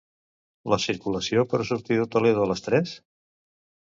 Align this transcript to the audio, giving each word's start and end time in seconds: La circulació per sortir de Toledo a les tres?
La 0.73 0.77
circulació 0.85 1.43
per 1.51 1.59
sortir 1.71 1.97
de 1.99 2.07
Toledo 2.15 2.47
a 2.47 2.51
les 2.53 2.65
tres? 2.69 2.95